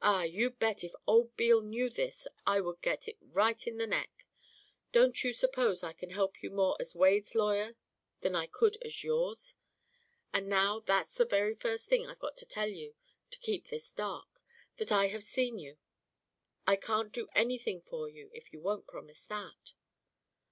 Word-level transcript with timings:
Ah, 0.00 0.24
you 0.24 0.50
bet, 0.50 0.82
if 0.82 0.90
old 1.06 1.36
Beale 1.36 1.62
knew 1.62 1.88
this 1.88 2.26
I 2.44 2.60
would 2.60 2.82
get 2.82 3.06
it 3.06 3.16
right 3.20 3.64
in 3.64 3.76
the 3.76 3.86
neck. 3.86 4.26
Don't 4.90 5.22
you 5.22 5.32
suppose 5.32 5.84
I 5.84 5.92
can 5.92 6.10
help 6.10 6.42
you 6.42 6.50
more 6.50 6.76
as 6.80 6.96
Wade's 6.96 7.36
lawyer 7.36 7.76
than 8.22 8.34
I 8.34 8.48
could 8.48 8.76
as 8.84 9.04
yours? 9.04 9.54
And 10.32 10.48
now 10.48 10.80
that's 10.80 11.14
the 11.14 11.24
very 11.24 11.54
first 11.54 11.88
thing 11.88 12.08
I've 12.08 12.18
got 12.18 12.36
to 12.38 12.44
tell 12.44 12.70
you 12.70 12.96
to 13.30 13.38
keep 13.38 13.68
this 13.68 13.92
dark, 13.92 14.40
that 14.78 14.90
I 14.90 15.06
have 15.06 15.22
seen 15.22 15.60
you. 15.60 15.78
I 16.66 16.74
can't 16.74 17.12
do 17.12 17.28
anything 17.32 17.82
for 17.82 18.08
you 18.08 18.32
if 18.34 18.52
you 18.52 18.60
don't 18.60 18.84
promise 18.88 19.22
that." 19.26 19.74